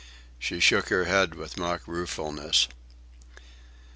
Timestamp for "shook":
0.59-0.89